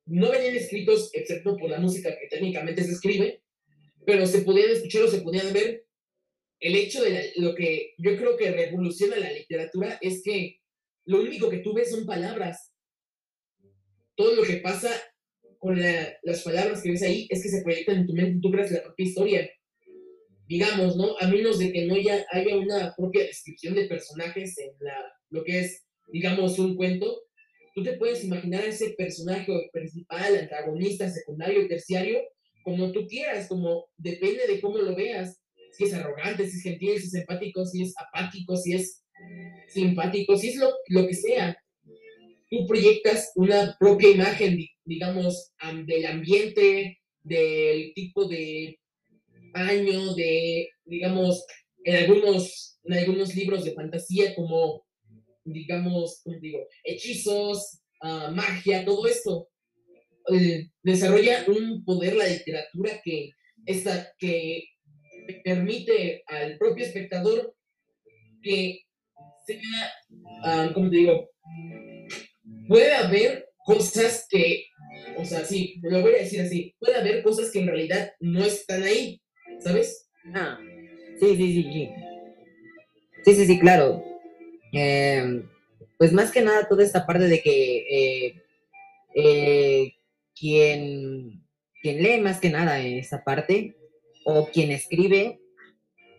no 0.07 0.31
venían 0.31 0.55
escritos 0.55 1.11
excepto 1.13 1.57
por 1.57 1.69
la 1.69 1.81
música 1.81 2.17
que 2.19 2.29
técnicamente 2.29 2.85
se 2.85 2.93
escribe, 2.93 3.43
pero 4.07 4.27
se 4.27 4.43
podían 4.43 4.71
escuchar 4.71 5.03
o 5.03 5.09
se 5.09 5.21
podían 5.21 5.53
ver. 5.53 5.85
El 6.61 6.75
hecho 6.75 7.03
de 7.03 7.33
lo 7.37 7.55
que 7.55 7.95
yo 7.99 8.17
creo 8.17 8.37
que 8.37 8.51
revoluciona 8.51 9.17
la 9.17 9.33
literatura 9.33 9.99
es 10.01 10.23
que 10.25 10.61
lo 11.05 11.21
único 11.21 11.49
que 11.49 11.59
tú 11.59 11.73
ves 11.73 11.91
son 11.91 12.05
palabras. 12.07 12.73
Todo 14.17 14.35
lo 14.35 14.43
que 14.43 14.57
pasa 14.57 14.91
con 15.59 15.79
la- 15.81 16.17
las 16.23 16.43
palabras 16.43 16.83
que 16.83 16.91
ves 16.91 17.03
ahí 17.03 17.27
es 17.31 17.43
que 17.43 17.49
se 17.49 17.63
proyectan 17.63 17.99
en 17.99 18.07
tu 18.07 18.13
mente 18.13 18.39
y 18.39 18.41
tú 18.41 18.51
creas 18.51 18.71
la 18.73 18.83
propia 18.83 19.07
historia. 19.07 19.51
Digamos, 20.47 20.97
¿no? 20.97 21.17
A 21.21 21.29
menos 21.29 21.59
de 21.59 21.73
que 21.73 21.85
no 21.87 21.97
ya 21.97 22.25
haya 22.31 22.57
una 22.57 22.95
propia 22.97 23.25
descripción 23.25 23.75
de 23.75 23.87
personajes 23.87 24.59
en 24.59 24.71
la, 24.81 24.97
lo 25.31 25.45
que 25.45 25.61
es, 25.61 25.87
digamos, 26.13 26.59
un 26.59 26.75
cuento, 26.75 27.23
tú 27.75 27.83
te 27.83 27.93
puedes 27.95 28.25
imaginar 28.25 28.63
a 28.63 28.69
ese 28.69 28.91
personaje 28.91 29.53
principal, 29.73 30.37
antagonista, 30.37 31.09
secundario, 31.11 31.69
terciario, 31.69 32.21
como 32.65 32.93
tú 32.93 33.07
quieras, 33.07 33.47
como 33.47 33.89
depende 33.97 34.47
de 34.47 34.61
cómo 34.61 34.79
lo 34.79 34.97
veas. 34.97 35.41
Si 35.73 35.85
es 35.85 35.95
arrogante, 35.95 36.49
si 36.49 36.57
es 36.59 36.63
gentil, 36.63 36.99
si 37.01 37.07
es 37.07 37.15
empático, 37.15 37.65
si 37.65 37.83
es 37.83 37.95
apático, 37.99 38.57
si 38.57 38.75
es 38.75 39.03
simpático, 39.69 40.37
si 40.37 40.49
es 40.51 40.57
lo, 40.57 40.71
lo 40.89 41.07
que 41.07 41.15
sea. 41.15 41.57
Tú 42.51 42.67
proyectas 42.67 43.31
una 43.37 43.77
propia 43.79 44.11
imagen, 44.11 44.57
di- 44.57 44.71
digamos, 44.85 45.53
am- 45.59 45.85
del 45.87 46.07
ambiente, 46.07 46.99
del 47.23 47.93
tipo 47.95 48.27
de 48.27 48.79
año, 49.55 50.15
de, 50.15 50.69
digamos, 50.87 51.45
en 51.85 51.97
algunos, 51.97 52.79
en 52.85 52.95
algunos 52.95 53.35
libros 53.35 53.65
de 53.65 53.73
fantasía, 53.75 54.35
como, 54.35 54.87
digamos, 55.45 56.23
digo, 56.41 56.61
hechizos, 56.85 57.81
ah, 58.01 58.31
magia, 58.35 58.85
todo 58.85 59.07
esto. 59.07 59.49
desarrolla 60.83 61.45
un 61.49 61.85
poder 61.85 62.17
la 62.17 62.27
literatura 62.27 63.01
que, 63.05 63.31
esta, 63.67 64.13
que 64.19 64.65
permite 65.35 66.23
al 66.27 66.59
propio 66.59 66.85
espectador 66.85 67.55
que 68.43 68.85
sea, 69.47 69.93
ah, 70.45 70.71
¿cómo 70.75 70.91
te 70.91 70.97
digo? 70.97 71.31
Puede 72.69 72.95
haber 72.95 73.49
cosas 73.65 74.27
que, 74.29 74.67
o 75.17 75.25
sea, 75.25 75.45
sí, 75.45 75.81
lo 75.83 76.01
voy 76.01 76.15
a 76.15 76.19
decir 76.19 76.41
así, 76.41 76.75
puede 76.79 76.97
haber 76.97 77.23
cosas 77.23 77.51
que 77.51 77.61
en 77.61 77.67
realidad 77.67 78.13
no 78.21 78.45
están 78.45 78.83
ahí, 78.83 79.21
¿sabes? 79.61 80.09
Ah, 80.35 80.59
sí, 81.19 81.37
sí, 81.37 81.53
sí, 81.53 81.63
sí. 81.63 81.89
Sí, 83.25 83.35
sí, 83.35 83.47
sí, 83.47 83.59
claro. 83.59 84.03
Eh, 84.73 85.43
pues 85.99 86.13
más 86.13 86.31
que 86.31 86.43
nada 86.43 86.69
toda 86.69 86.85
esta 86.85 87.07
parte 87.07 87.25
de 87.25 87.43
que 87.43 87.87
eh, 87.91 88.43
eh, 89.15 89.93
quien, 90.39 91.43
quien 91.83 92.03
lee 92.03 92.21
más 92.21 92.41
que 92.41 92.51
nada 92.51 92.81
en 92.81 92.99
esa 92.99 93.25
parte 93.25 93.78
o 94.31 94.47
quien 94.51 94.71
escribe 94.71 95.41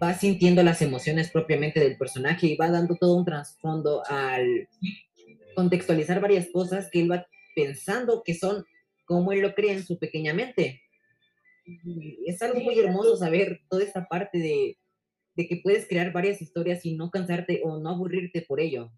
va 0.02 0.16
sintiendo 0.16 0.64
las 0.64 0.82
emociones 0.82 1.30
propiamente 1.30 1.80
del 1.80 1.96
personaje 1.96 2.48
y 2.48 2.56
va 2.56 2.72
dando 2.72 2.96
todo 2.96 3.16
un 3.16 3.24
trasfondo 3.24 4.02
al 4.08 4.68
contextualizar 5.56 6.20
varias 6.20 6.48
cosas 6.52 6.90
que 6.90 7.02
él 7.02 7.12
va 7.12 7.28
pensando 7.56 8.24
que 8.26 8.34
son 8.34 8.66
como 9.06 9.32
él 9.32 9.42
lo 9.42 9.54
cree 9.54 9.74
en 9.74 9.86
su 9.86 10.00
pequeña 10.00 10.34
mente. 10.34 10.82
Y 11.66 12.24
es 12.26 12.42
algo 12.42 12.60
muy 12.62 12.80
hermoso 12.80 13.16
saber 13.16 13.62
toda 13.70 13.84
esta 13.84 14.08
parte 14.08 14.40
de, 14.40 14.80
de 15.36 15.48
que 15.48 15.58
puedes 15.58 15.88
crear 15.88 16.12
varias 16.12 16.42
historias 16.42 16.84
y 16.88 16.96
no 16.96 17.12
cansarte 17.12 17.62
o 17.64 17.78
no 17.80 17.90
aburrirte 17.90 18.42
por 18.42 18.60
ello. 18.60 18.92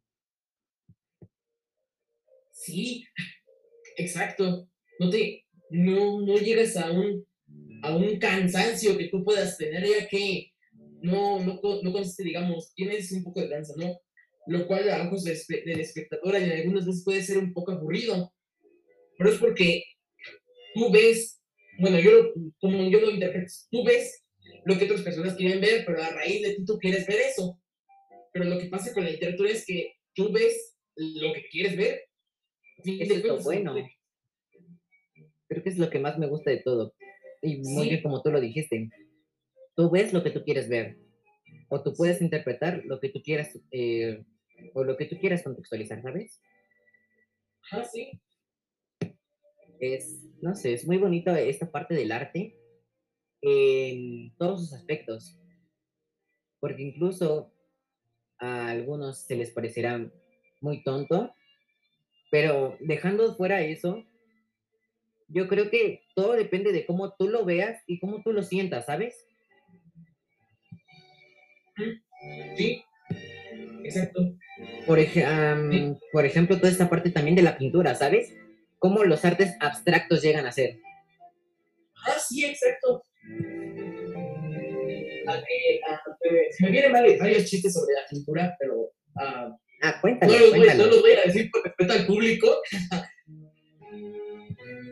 Sí, 2.54 3.06
exacto. 3.98 4.70
No 5.00 5.10
te, 5.10 5.44
no, 5.70 6.22
no 6.22 6.38
llegas 6.38 6.78
a 6.78 6.92
un, 6.92 7.26
a 7.82 7.96
un 7.96 8.18
cansancio 8.20 8.98
que 8.98 9.08
tú 9.10 9.24
puedas 9.24 9.58
tener 9.58 9.84
ya 9.86 10.08
que 10.08 10.52
no, 11.02 11.40
no, 11.44 11.60
no 11.84 11.92
consiste, 11.92 12.24
digamos, 12.24 12.74
tienes 12.76 13.12
un 13.12 13.24
poco 13.24 13.42
de 13.42 13.50
danza, 13.50 13.74
¿no? 13.78 14.00
Lo 14.48 14.68
cual 14.68 14.90
a 14.90 15.08
ojos 15.08 15.24
del 15.24 15.38
del 15.66 15.80
espectador 15.80 16.34
y 16.40 16.52
algunas 16.52 16.86
veces 16.86 17.04
puede 17.04 17.24
ser 17.24 17.38
un 17.40 17.54
poco 17.54 17.72
aburrido. 17.72 18.34
Pero 19.18 19.32
es 19.32 19.40
porque 19.40 19.84
tú 20.74 20.92
ves, 20.92 21.42
bueno, 21.80 22.00
yo 22.00 22.12
lo- 22.12 22.34
como 22.60 22.90
yo 22.90 23.00
lo 23.00 23.12
interpreto, 23.12 23.52
tú 23.72 23.84
ves 23.84 24.24
lo 24.66 24.78
que 24.78 24.86
otras 24.86 25.02
personas 25.02 25.36
quieren 25.36 25.62
ver, 25.62 25.86
pero 25.86 26.02
a 26.04 26.10
raíz 26.10 26.42
de 26.42 26.56
ti 26.56 26.66
tú 26.66 26.78
quieres 26.80 27.06
ver 27.08 27.20
eso. 27.22 27.60
Pero 28.34 28.46
lo 28.46 28.58
que 28.60 28.66
pasa 28.66 28.94
con 28.94 29.04
la 29.04 29.12
literatura 29.12 29.50
es 29.52 29.66
que 29.66 29.94
tú 30.16 30.32
ves 30.32 30.76
lo 30.96 31.34
que 31.34 31.46
quieres 31.50 31.76
ver. 31.78 32.02
de 32.84 33.04
Eso 33.04 33.14
es 33.16 33.24
lo 33.24 33.40
bueno. 33.42 33.76
Creo 35.48 35.64
que 35.64 35.70
es 35.70 35.78
lo 35.78 35.90
que 35.90 36.00
más 36.00 36.18
me 36.18 36.28
gusta 36.28 36.50
de 36.52 36.58
todo. 36.58 36.94
Y 37.42 37.58
muy 37.58 37.84
Sí. 37.84 37.90
bien 37.90 38.02
como 38.04 38.22
tú 38.22 38.32
lo 38.32 38.40
dijiste. 38.40 38.90
Tú 39.76 39.90
ves 39.90 40.14
lo 40.14 40.24
que 40.24 40.32
tú 40.32 40.44
quieres 40.44 40.70
ver. 40.70 40.98
O 41.70 41.82
tú 41.82 41.94
puedes 41.96 42.22
interpretar 42.22 42.84
lo 42.86 43.00
que 43.00 43.10
tú 43.10 43.22
quieras 43.24 43.58
eh, 43.72 44.24
o 44.74 44.84
lo 44.84 44.98
que 44.98 45.06
tú 45.06 45.18
quieras 45.18 45.44
contextualizar, 45.44 46.02
¿sabes? 46.02 46.42
Ah, 47.72 47.84
sí. 47.84 48.12
Es, 49.80 50.24
no 50.42 50.54
sé, 50.54 50.74
es 50.74 50.86
muy 50.86 50.98
bonito 50.98 51.36
esta 51.36 51.72
parte 51.72 51.96
del 51.96 52.12
arte 52.12 52.56
en 53.42 54.36
todos 54.38 54.62
sus 54.62 54.74
aspectos. 54.74 55.40
Porque 56.60 56.84
incluso 56.84 57.52
a 58.38 58.70
algunos 58.70 59.24
se 59.26 59.36
les 59.36 59.50
parecerá 59.52 60.12
muy 60.60 60.84
tonto, 60.84 61.34
pero 62.30 62.78
dejando 62.82 63.36
fuera 63.36 63.62
eso, 63.64 64.04
yo 65.34 65.48
creo 65.48 65.70
que 65.70 66.04
todo 66.16 66.34
depende 66.34 66.72
de 66.72 66.86
cómo 66.86 67.14
tú 67.18 67.28
lo 67.30 67.46
veas 67.46 67.82
y 67.88 68.00
cómo 68.00 68.22
tú 68.24 68.34
lo 68.34 68.44
sientas, 68.44 68.86
¿sabes? 68.86 69.16
Sí, 72.58 72.84
exacto. 73.84 74.36
Por, 74.86 75.00
ej- 75.00 75.24
am, 75.26 75.98
por 76.12 76.26
ejemplo, 76.26 76.58
toda 76.58 76.70
esta 76.70 76.90
parte 76.90 77.10
también 77.12 77.36
de 77.36 77.42
la 77.42 77.58
pintura, 77.58 77.96
¿sabes? 77.96 78.34
Cómo 78.80 79.04
los 79.04 79.24
artes 79.26 79.56
abstractos 79.60 80.22
llegan 80.22 80.46
a 80.46 80.52
ser. 80.52 80.80
Ah, 82.06 82.18
sí, 82.20 82.46
exacto. 82.46 83.04
Ah, 85.28 85.38
eh, 85.38 85.80
ah, 85.88 86.02
eh, 86.24 86.48
se 86.52 86.66
me 86.66 86.72
vienen 86.72 86.92
varios, 86.92 87.20
varios 87.20 87.46
chistes 87.46 87.74
sobre 87.74 87.94
la 87.94 88.02
pintura, 88.10 88.56
pero 88.60 88.92
ah, 89.20 89.56
Ah, 89.84 90.00
no, 90.04 90.10
voy, 90.10 90.20
no 90.22 90.50
cuéntalo. 90.58 90.86
los 90.88 91.02
voy 91.02 91.12
a 91.14 91.22
decir 91.26 91.50
por 91.52 91.64
respeto 91.64 91.94
al 91.94 92.06
público. 92.06 92.48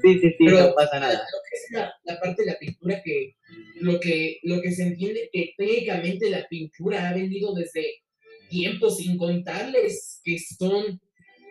Sí, 0.01 0.13
sí, 0.19 0.29
sí, 0.29 0.35
Pero- 0.45 0.59
no 0.69 0.73
pasa 0.75 0.95
Lo 0.95 1.01
nada. 1.01 1.19
que 1.49 1.57
es 1.57 1.65
la, 1.71 1.93
la 2.03 2.19
parte 2.19 2.43
de 2.43 2.51
la 2.51 2.57
pintura 2.59 3.01
que 3.03 3.35
lo 3.75 3.99
que 3.99 4.39
lo 4.43 4.61
que 4.61 4.71
se 4.71 4.83
entiende 4.83 5.29
que 5.31 5.53
técnicamente 5.57 6.29
la 6.29 6.47
pintura 6.47 7.09
ha 7.09 7.13
venido 7.13 7.53
desde 7.53 8.01
tiempos 8.49 8.99
incontables 9.01 10.21
que 10.23 10.37
son 10.39 10.99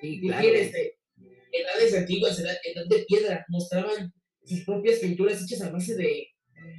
Sí, 0.01 0.21
mujeres 0.23 0.71
claro. 0.71 0.85
de 1.17 1.59
edades 1.59 1.95
antiguas, 1.97 2.39
edad, 2.39 2.57
edad 2.63 2.85
de 2.89 3.05
piedra, 3.09 3.45
mostraban 3.49 4.13
sus 4.45 4.65
propias 4.65 5.01
pinturas 5.01 5.43
hechas 5.43 5.63
a 5.63 5.71
base 5.71 5.97
de 5.97 6.29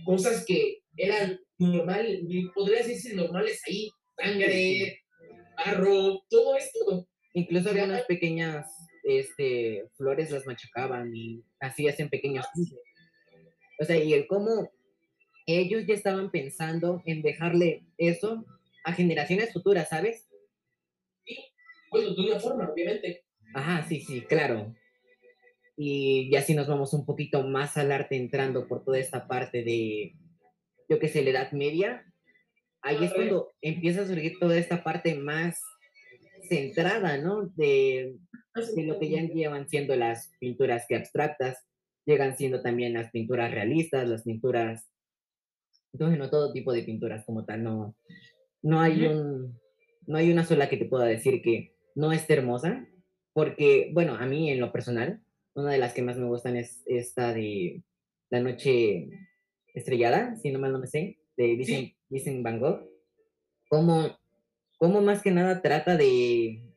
cosas 0.06 0.46
que 0.46 0.80
eran 0.96 1.38
normales, 1.58 2.22
podría 2.56 2.78
decirse 2.78 3.14
normales 3.14 3.62
ahí, 3.68 3.90
sangre, 4.18 5.02
barro, 5.58 6.22
todo 6.30 6.56
esto. 6.56 7.08
Incluso 7.34 7.74
Ya. 7.74 7.82
algunas 7.84 8.06
pequeñas 8.06 8.66
este, 9.04 9.84
flores 9.98 10.32
las 10.32 10.46
machacaban 10.46 11.14
y 11.14 11.44
así 11.60 11.88
hacen 11.88 12.10
pequeños. 12.10 12.46
O 13.80 13.86
sea, 13.86 13.98
y 13.98 14.14
el 14.14 14.28
cómo 14.28 14.72
ellos 15.46 15.86
ya 15.88 15.94
estaban 15.94 16.32
pensando 16.32 17.02
en 17.06 17.22
dejarle 17.22 17.86
eso 17.98 18.46
a 18.84 18.94
generaciones 18.94 19.52
futuras, 19.52 19.90
¿sabes? 19.90 20.30
Sí, 21.26 21.38
bueno, 21.92 22.14
de 22.14 22.22
una 22.22 22.40
forma, 22.40 22.70
obviamente. 22.70 23.24
Ajá, 23.54 23.88
sí, 23.88 24.02
sí, 24.02 24.22
claro. 24.22 24.76
Y 25.76 26.30
ya 26.30 26.42
si 26.42 26.54
nos 26.54 26.68
vamos 26.68 26.94
un 26.94 27.06
poquito 27.06 27.44
más 27.44 27.78
al 27.78 27.92
arte 27.92 28.16
entrando 28.16 28.68
por 28.68 28.84
toda 28.84 29.00
esta 29.00 29.28
parte 29.28 29.64
de, 29.64 30.14
yo 30.88 31.00
qué 31.00 31.08
sé, 31.08 31.24
la 31.24 31.32
Edad 31.32 31.52
Media, 31.54 32.06
ahí 32.82 33.04
es 33.04 33.14
cuando 33.14 33.54
empieza 33.62 34.02
a 34.02 34.08
surgir 34.08 34.38
toda 34.40 34.58
esta 34.58 34.84
parte 34.84 35.16
más 35.16 35.62
centrada, 36.48 37.18
¿no? 37.18 37.48
De, 37.56 38.18
lo 38.54 39.00
que 39.00 39.10
ya 39.10 39.22
llevan 39.22 39.68
siendo 39.70 39.96
las 39.96 40.32
pinturas 40.40 40.86
que 40.88 40.96
abstractas, 40.96 41.58
llegan 42.06 42.36
siendo 42.38 42.62
también 42.62 42.94
las 42.94 43.12
pinturas 43.12 43.52
realistas, 43.52 44.08
las 44.08 44.24
pinturas, 44.24 44.90
entonces 45.94 46.18
no 46.18 46.30
todo 46.30 46.54
tipo 46.54 46.74
de 46.74 46.84
pinturas 46.84 47.26
como 47.26 47.46
tal, 47.46 47.64
no, 47.64 47.96
no 48.62 48.82
hay 48.82 49.06
un, 49.06 49.60
no 50.08 50.18
hay 50.18 50.32
una 50.32 50.46
sola 50.46 50.70
que 50.70 50.78
te 50.78 50.86
pueda 50.86 51.06
decir 51.06 51.42
que 51.42 51.76
no 51.96 52.12
esté 52.12 52.34
hermosa, 52.34 52.88
porque, 53.34 53.92
bueno, 53.94 54.16
a 54.16 54.26
mí 54.26 54.50
en 54.50 54.60
lo 54.60 54.72
personal, 54.72 55.22
una 55.54 55.72
de 55.72 55.78
las 55.78 55.94
que 55.94 56.02
más 56.02 56.18
me 56.18 56.26
gustan 56.26 56.58
es 56.58 56.82
esta 56.86 57.34
de 57.34 57.84
La 58.30 58.40
Noche 58.40 59.10
Estrellada, 59.74 60.36
si 60.38 60.52
no 60.52 60.60
mal 60.60 60.72
no 60.72 60.80
me 60.80 60.88
sé, 60.88 61.20
de 61.38 61.56
Vincent, 61.56 61.94
Vincent 62.10 62.44
Van 62.44 62.60
Gogh, 62.60 62.90
como, 63.70 64.18
como 64.78 65.02
más 65.02 65.22
que 65.22 65.32
nada 65.32 65.62
trata 65.62 65.96
de, 65.96 66.69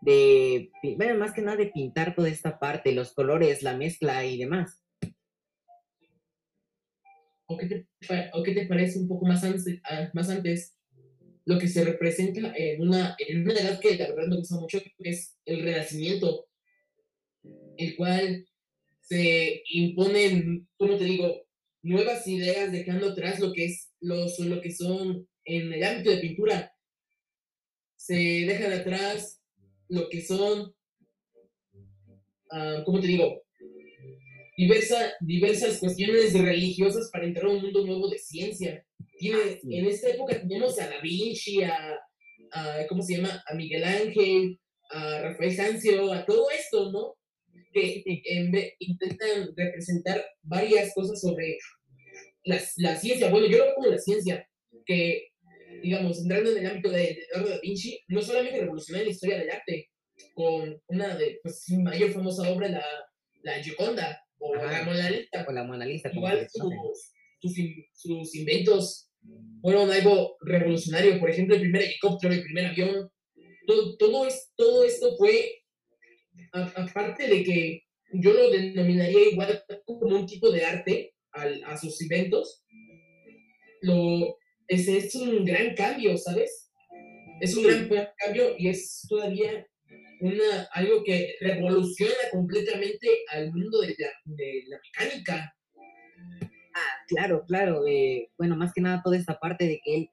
de, 0.00 0.70
bueno, 0.96 1.18
más 1.18 1.32
que 1.32 1.42
nada 1.42 1.56
de 1.56 1.66
pintar 1.66 2.14
toda 2.14 2.28
esta 2.28 2.58
parte, 2.58 2.92
los 2.92 3.12
colores, 3.12 3.62
la 3.62 3.76
mezcla 3.76 4.24
y 4.24 4.38
demás. 4.38 4.82
¿O 7.46 7.56
qué 7.56 7.66
te, 7.66 7.86
o 8.32 8.42
qué 8.42 8.54
te 8.54 8.66
parece 8.66 8.98
un 8.98 9.08
poco 9.08 9.26
más 9.26 9.42
antes, 9.42 9.80
más 10.14 10.30
antes 10.30 10.76
lo 11.44 11.58
que 11.58 11.68
se 11.68 11.84
representa 11.84 12.52
en 12.56 12.80
una, 12.80 13.16
en 13.18 13.42
una 13.42 13.54
edad 13.54 13.80
que 13.80 13.96
la 13.96 14.08
verdad 14.08 14.28
me 14.28 14.36
gusta 14.36 14.56
mucho, 14.56 14.80
que 14.80 15.10
es 15.10 15.36
el 15.44 15.62
renacimiento, 15.62 16.46
el 17.76 17.96
cual 17.96 18.46
se 19.00 19.62
imponen, 19.70 20.68
como 20.76 20.96
te 20.96 21.04
digo, 21.04 21.44
nuevas 21.82 22.26
ideas 22.28 22.70
dejando 22.70 23.10
atrás 23.10 23.40
lo 23.40 23.52
que 23.52 23.64
es 23.64 23.90
los, 24.00 24.38
lo 24.38 24.60
que 24.60 24.70
son 24.70 25.26
en 25.44 25.72
el 25.72 25.82
ámbito 25.82 26.10
de 26.10 26.18
pintura. 26.18 26.72
Se 27.96 28.14
dejan 28.14 28.72
atrás 28.72 29.39
lo 29.90 30.08
que 30.08 30.22
son, 30.22 30.72
uh, 32.52 32.84
¿cómo 32.84 33.00
te 33.00 33.08
digo? 33.08 33.42
Diversa, 34.56 35.12
diversas 35.20 35.78
cuestiones 35.78 36.32
religiosas 36.32 37.10
para 37.12 37.26
entrar 37.26 37.46
a 37.46 37.50
un 37.50 37.62
mundo 37.62 37.84
nuevo 37.84 38.08
de 38.08 38.18
ciencia. 38.18 38.84
Tiene, 39.18 39.60
en 39.62 39.86
esta 39.86 40.10
época 40.10 40.40
tenemos 40.40 40.78
a 40.78 40.88
Da 40.88 41.00
Vinci, 41.00 41.62
a, 41.62 41.98
a, 42.52 42.86
¿cómo 42.88 43.02
se 43.02 43.16
llama? 43.16 43.42
A 43.46 43.54
Miguel 43.54 43.84
Ángel, 43.84 44.60
a 44.90 45.22
Rafael 45.22 45.56
Sanzio, 45.56 46.12
a 46.12 46.24
todo 46.24 46.50
esto, 46.50 46.92
¿no? 46.92 47.16
Que 47.72 48.02
en, 48.06 48.52
intentan 48.78 49.52
representar 49.56 50.24
varias 50.42 50.92
cosas 50.94 51.20
sobre 51.20 51.58
la, 52.44 52.60
la, 52.76 52.96
ciencia. 52.96 53.30
Bueno, 53.30 53.46
yo 53.46 53.58
lo 53.58 53.64
veo 53.64 53.74
como 53.74 53.88
la 53.88 53.98
ciencia, 53.98 54.46
que, 54.84 55.29
digamos, 55.82 56.20
entrando 56.20 56.50
en 56.50 56.58
el 56.58 56.66
ámbito 56.66 56.90
de 56.90 57.26
Leonardo 57.32 57.54
da 57.54 57.60
Vinci, 57.62 58.00
no 58.08 58.22
solamente 58.22 58.60
revolucionó 58.60 59.02
la 59.02 59.10
historia 59.10 59.38
del 59.38 59.50
arte, 59.50 59.88
con 60.34 60.80
una 60.88 61.16
de 61.16 61.40
pues, 61.42 61.64
mayor 61.82 62.12
famosa 62.12 62.50
obra, 62.50 62.68
la, 62.68 62.84
la 63.42 63.62
Gioconda, 63.62 64.22
o 64.38 64.54
la 64.54 64.82
Mona 64.84 65.10
Lisa. 65.10 65.44
O 65.46 65.52
la 65.52 65.64
Mona 65.64 65.84
Lisa. 65.84 66.10
Igual 66.12 66.48
sus, 66.50 67.12
sus, 67.40 67.54
sus 67.92 68.34
inventos 68.34 69.10
fueron 69.60 69.90
algo 69.90 70.36
revolucionario. 70.40 71.20
Por 71.20 71.30
ejemplo, 71.30 71.54
el 71.54 71.62
primer 71.62 71.82
helicóptero, 71.82 72.32
el 72.32 72.42
primer 72.42 72.66
avión. 72.66 73.10
Todo, 73.66 73.96
todo, 73.98 74.26
es, 74.26 74.52
todo 74.56 74.84
esto 74.84 75.16
fue, 75.16 75.62
aparte 76.52 77.28
de 77.28 77.44
que 77.44 77.82
yo 78.14 78.32
lo 78.32 78.50
denominaría 78.50 79.30
igual 79.30 79.62
como 79.84 80.16
un 80.16 80.26
tipo 80.26 80.50
de 80.50 80.64
arte 80.64 81.14
al, 81.32 81.62
a 81.64 81.76
sus 81.76 82.00
inventos, 82.02 82.64
lo, 83.82 84.39
ese 84.70 84.98
es 84.98 85.14
un 85.16 85.44
gran 85.44 85.74
cambio, 85.74 86.16
¿sabes? 86.16 86.70
Es 87.40 87.56
un 87.56 87.64
gran 87.64 87.88
cambio 88.16 88.54
y 88.56 88.68
es 88.68 89.04
todavía 89.08 89.66
una, 90.20 90.68
algo 90.72 91.02
que 91.02 91.34
revoluciona 91.40 92.14
completamente 92.30 93.08
al 93.32 93.52
mundo 93.52 93.80
de 93.80 93.96
la, 93.98 94.08
de 94.26 94.64
la 94.68 94.78
mecánica. 94.78 95.56
Ah, 96.72 97.04
claro, 97.08 97.44
claro. 97.48 97.84
Eh, 97.88 98.30
bueno, 98.38 98.56
más 98.56 98.72
que 98.72 98.80
nada 98.80 99.02
toda 99.02 99.16
esta 99.16 99.40
parte 99.40 99.66
de 99.66 99.80
que 99.84 99.96
él, 99.96 100.10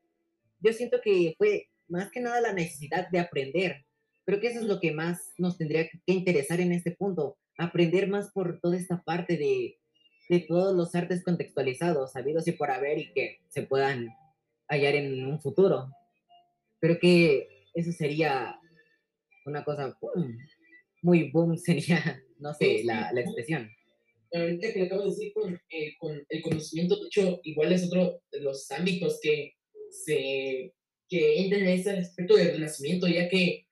yo 0.60 0.74
siento 0.74 1.02
que 1.04 1.36
fue 1.38 1.68
más 1.88 2.10
que 2.10 2.20
nada 2.20 2.42
la 2.42 2.54
necesidad 2.54 3.10
de 3.10 3.20
aprender. 3.20 3.86
Creo 4.26 4.40
que 4.40 4.48
eso 4.48 4.60
es 4.62 4.66
lo 4.66 4.80
que 4.80 4.92
más 4.92 5.34
nos 5.38 5.60
tendría 5.60 5.88
que 5.88 6.00
interesar 6.08 6.62
en 6.62 6.72
este 6.72 6.92
punto, 6.94 7.38
aprender 7.60 8.08
más 8.08 8.32
por 8.32 8.60
toda 8.60 8.76
esta 8.76 9.04
parte 9.04 9.38
de, 9.38 9.78
de 10.30 10.40
todos 10.40 10.76
los 10.76 10.96
artes 10.96 11.24
contextualizados, 11.24 12.14
sabidos 12.14 12.48
y 12.48 12.54
por 12.54 12.72
haber 12.72 12.98
y 12.98 13.14
que 13.14 13.38
se 13.50 13.62
puedan 13.62 14.08
hallar 14.68 14.96
en 14.96 15.26
un 15.26 15.40
futuro. 15.40 15.90
Creo 16.80 17.00
que 17.00 17.48
eso 17.74 17.92
sería 17.92 18.60
una 19.46 19.64
cosa 19.64 19.98
muy 21.02 21.32
boom, 21.32 21.58
sería, 21.58 22.22
no 22.40 22.54
sé, 22.54 22.84
la, 22.84 23.12
la 23.14 23.22
expresión. 23.22 23.70
Ahorita 24.34 24.74
que 24.74 24.80
le 24.80 24.86
acabo 24.86 25.04
de 25.04 25.10
decir 25.10 25.34
con, 25.34 25.60
eh, 25.70 25.96
con, 25.98 26.22
el 26.28 26.42
conocimiento, 26.42 26.98
de 26.98 27.08
hecho, 27.08 27.40
igual 27.44 27.72
es 27.72 27.86
otro 27.86 28.22
de 28.32 28.42
los 28.42 28.70
ámbitos 28.72 29.20
que 29.22 29.54
se 29.90 30.74
que 31.10 31.40
entran 31.40 31.62
en 31.62 31.70
ese 31.70 31.92
aspecto 31.92 32.36
del 32.36 32.52
renacimiento, 32.52 33.08
ya 33.08 33.30
que 33.30 33.66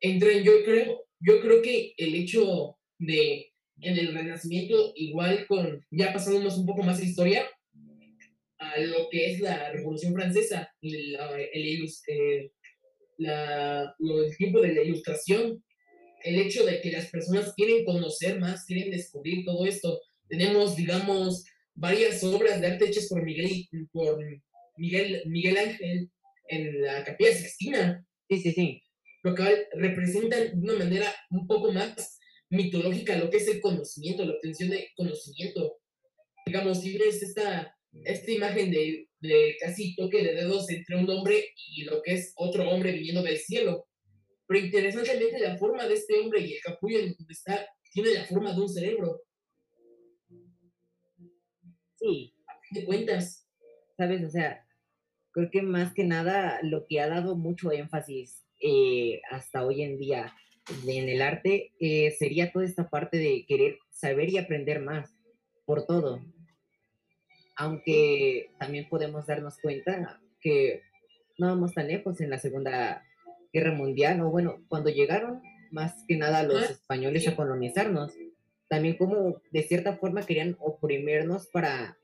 entran, 0.00 0.42
yo 0.42 0.52
creo, 0.66 1.06
yo 1.18 1.40
creo 1.40 1.62
que 1.62 1.94
el 1.96 2.14
hecho 2.14 2.76
de 2.98 3.52
en 3.80 3.98
el 3.98 4.14
renacimiento, 4.14 4.92
igual 4.94 5.46
con, 5.46 5.84
ya 5.90 6.12
pasándonos 6.12 6.56
un 6.58 6.66
poco 6.66 6.82
más 6.82 6.98
de 6.98 7.06
historia, 7.06 7.46
a 8.62 8.80
lo 8.80 9.08
que 9.10 9.32
es 9.32 9.40
la 9.40 9.72
Revolución 9.72 10.14
Francesa, 10.14 10.72
la, 10.80 11.40
el, 11.52 11.88
eh, 12.06 12.52
la, 13.18 13.94
el 13.98 14.36
tiempo 14.36 14.60
de 14.60 14.74
la 14.74 14.82
ilustración, 14.82 15.62
el 16.24 16.40
hecho 16.40 16.64
de 16.64 16.80
que 16.80 16.92
las 16.92 17.06
personas 17.06 17.52
quieren 17.54 17.84
conocer 17.84 18.38
más, 18.38 18.64
quieren 18.64 18.90
descubrir 18.90 19.44
todo 19.44 19.66
esto. 19.66 20.00
Tenemos, 20.28 20.76
digamos, 20.76 21.44
varias 21.74 22.22
obras 22.22 22.60
de 22.60 22.68
arte 22.68 22.86
hechas 22.86 23.08
por 23.08 23.22
Miguel, 23.24 23.68
por 23.92 24.18
Miguel, 24.76 25.22
Miguel 25.26 25.58
Ángel 25.58 26.10
en 26.48 26.82
la 26.82 27.04
Capilla 27.04 27.32
Sixtina. 27.32 28.06
Sí, 28.28 28.40
sí, 28.40 28.52
sí. 28.52 28.82
Lo 29.24 29.34
que 29.34 29.66
representan 29.74 30.60
de 30.60 30.72
una 30.72 30.84
manera 30.84 31.12
un 31.30 31.46
poco 31.46 31.72
más 31.72 32.18
mitológica 32.50 33.16
lo 33.16 33.30
que 33.30 33.38
es 33.38 33.48
el 33.48 33.60
conocimiento, 33.60 34.24
la 34.24 34.34
obtención 34.34 34.70
de 34.70 34.90
conocimiento. 34.94 35.78
Digamos, 36.44 36.82
tienes 36.82 37.22
esta, 37.22 37.74
esta 38.04 38.30
imagen 38.30 38.70
de, 38.70 39.08
de 39.20 39.56
casi 39.60 39.94
toque 39.94 40.22
de 40.22 40.34
dedos 40.34 40.70
entre 40.70 40.96
un 40.96 41.08
hombre 41.10 41.52
y 41.68 41.84
lo 41.84 42.02
que 42.02 42.14
es 42.14 42.32
otro 42.36 42.68
hombre 42.68 42.92
viniendo 42.92 43.22
del 43.22 43.38
cielo 43.38 43.86
pero 44.52 44.66
interesantemente 44.66 45.38
la 45.38 45.56
forma 45.56 45.86
de 45.86 45.94
este 45.94 46.18
hombre 46.18 46.40
y 46.40 46.52
el 46.54 46.60
capullo 46.60 46.98
en 46.98 47.14
donde 47.16 47.32
está 47.32 47.66
tiene 47.90 48.12
la 48.12 48.24
forma 48.24 48.52
de 48.52 48.60
un 48.60 48.68
cerebro. 48.68 49.22
Sí. 51.96 52.34
A 52.46 52.60
fin 52.60 52.80
de 52.80 52.84
cuentas. 52.84 53.48
Sabes, 53.96 54.22
o 54.24 54.28
sea, 54.28 54.66
creo 55.30 55.50
que 55.50 55.62
más 55.62 55.94
que 55.94 56.04
nada 56.04 56.58
lo 56.62 56.86
que 56.86 57.00
ha 57.00 57.08
dado 57.08 57.36
mucho 57.36 57.72
énfasis 57.72 58.44
eh, 58.60 59.22
hasta 59.30 59.64
hoy 59.64 59.82
en 59.82 59.98
día 59.98 60.34
en 60.86 61.08
el 61.08 61.22
arte 61.22 61.72
eh, 61.80 62.14
sería 62.18 62.52
toda 62.52 62.64
esta 62.64 62.88
parte 62.88 63.16
de 63.16 63.44
querer 63.46 63.78
saber 63.90 64.30
y 64.30 64.38
aprender 64.38 64.80
más 64.80 65.14
por 65.64 65.86
todo. 65.86 66.20
Aunque 67.56 68.50
también 68.58 68.88
podemos 68.88 69.26
darnos 69.26 69.58
cuenta 69.60 70.20
que 70.40 70.82
no 71.38 71.48
vamos 71.48 71.74
tan 71.74 71.88
lejos 71.88 72.20
en 72.20 72.30
la 72.30 72.38
Segunda 72.38 73.04
Guerra 73.52 73.72
Mundial, 73.72 74.20
o 74.20 74.30
bueno, 74.30 74.64
cuando 74.68 74.90
llegaron 74.90 75.42
más 75.70 76.04
que 76.06 76.16
nada 76.16 76.42
los 76.42 76.70
españoles 76.70 77.26
a 77.28 77.36
colonizarnos, 77.36 78.12
también 78.68 78.96
como 78.96 79.40
de 79.50 79.62
cierta 79.62 79.96
forma 79.96 80.24
querían 80.24 80.56
oprimirnos 80.58 81.48
para 81.48 81.98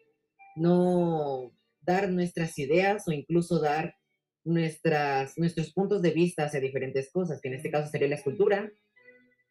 no 0.57 1.53
dar 1.81 2.11
nuestras 2.11 2.59
ideas 2.59 3.09
o 3.09 3.13
incluso 3.13 3.61
dar 3.61 3.97
nuestras, 4.45 5.39
nuestros 5.39 5.73
puntos 5.73 6.03
de 6.03 6.11
vista 6.11 6.45
hacia 6.45 6.61
diferentes 6.61 7.11
cosas, 7.11 7.41
que 7.41 7.49
en 7.49 7.55
este 7.55 7.71
caso 7.71 7.91
sería 7.91 8.09
la 8.09 8.17
escultura, 8.17 8.71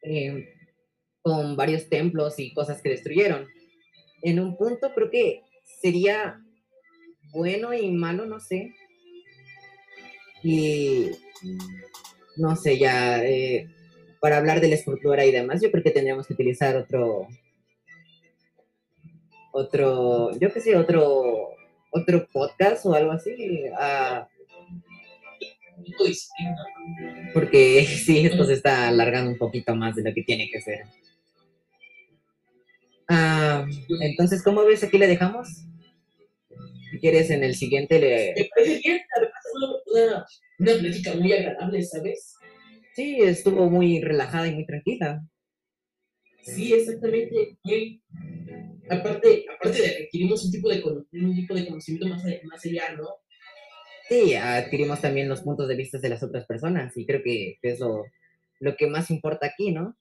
eh, 0.02 0.54
con 1.22 1.56
varios 1.56 1.88
templos 1.88 2.38
y 2.38 2.52
cosas 2.54 2.80
que 2.82 2.90
destruyeron. 2.90 3.48
En 4.22 4.40
un 4.40 4.56
punto 4.56 4.92
creo 4.94 5.10
que 5.10 5.42
sería 5.80 6.40
bueno 7.32 7.72
y 7.74 7.90
malo, 7.90 8.26
no 8.26 8.40
sé. 8.40 8.74
Y 10.42 11.10
no 12.36 12.56
sé, 12.56 12.78
ya 12.78 13.24
eh, 13.24 13.68
para 14.20 14.38
hablar 14.38 14.60
de 14.60 14.68
la 14.68 14.74
escultura 14.74 15.24
y 15.24 15.32
demás, 15.32 15.60
yo 15.60 15.70
creo 15.70 15.82
que 15.82 15.90
tendríamos 15.90 16.26
que 16.26 16.34
utilizar 16.34 16.76
otro, 16.76 17.28
otro, 19.52 20.30
yo 20.38 20.52
qué 20.52 20.60
sé, 20.60 20.76
otro, 20.76 21.50
otro 21.90 22.26
podcast 22.32 22.86
o 22.86 22.94
algo 22.94 23.12
así. 23.12 23.64
ah, 23.78 24.28
porque 27.34 27.84
sí, 28.04 28.26
esto 28.26 28.44
se 28.44 28.54
está 28.54 28.88
alargando 28.88 29.30
un 29.30 29.38
poquito 29.38 29.74
más 29.74 29.94
de 29.96 30.02
lo 30.02 30.14
que 30.14 30.22
tiene 30.22 30.48
que 30.50 30.60
ser. 30.60 30.84
Ah, 33.08 33.66
entonces, 34.02 34.42
¿cómo 34.42 34.64
ves? 34.64 34.84
Aquí 34.84 34.98
le 34.98 35.06
dejamos. 35.06 35.48
Si 36.90 36.98
quieres, 37.00 37.30
en 37.30 37.42
el 37.42 37.54
siguiente 37.54 37.98
le... 37.98 38.34
Me 38.36 38.48
parece 38.54 38.80
bien, 38.84 39.00
una, 39.92 40.26
una 40.58 40.72
plática 40.78 41.14
muy 41.14 41.32
agradable, 41.32 41.82
¿sabes? 41.82 42.34
Sí, 42.94 43.18
estuvo 43.20 43.70
muy 43.70 44.00
relajada 44.00 44.48
y 44.48 44.54
muy 44.54 44.66
tranquila. 44.66 45.22
Sí, 46.42 46.72
exactamente. 46.72 47.58
Aparte, 48.90 49.44
aparte 49.54 49.82
de 49.82 49.96
que 49.96 50.04
adquirimos 50.04 50.44
un 50.44 50.52
tipo 50.52 50.68
de, 50.68 50.82
un 50.82 51.34
tipo 51.34 51.54
de 51.54 51.66
conocimiento 51.66 52.08
más, 52.08 52.22
más 52.44 52.64
allá, 52.64 52.94
¿no? 52.96 53.08
Sí, 54.08 54.34
adquirimos 54.34 55.00
también 55.00 55.28
los 55.28 55.42
puntos 55.42 55.68
de 55.68 55.76
vista 55.76 55.98
de 55.98 56.08
las 56.08 56.22
otras 56.22 56.46
personas 56.46 56.96
y 56.96 57.04
creo 57.04 57.22
que 57.22 57.58
es 57.60 57.78
lo, 57.80 58.04
lo 58.60 58.76
que 58.76 58.86
más 58.86 59.10
importa 59.10 59.46
aquí, 59.46 59.70
¿no? 59.72 59.96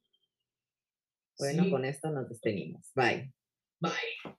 Bueno, 1.38 1.64
Sí. 1.64 1.72
con 1.72 1.86
esto 1.86 2.10
nos 2.12 2.30
despedimos. 2.30 2.92
Bye. 2.96 3.34
Bye. 3.80 4.38